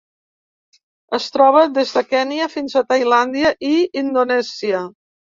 Es 1.17 1.25
troba 1.33 1.59
des 1.75 1.91
de 1.97 2.01
Kenya 2.13 2.47
fins 2.53 2.75
a 2.81 2.83
Tailàndia 2.93 3.51
i 3.73 3.75
Indonèsia. 4.01 4.81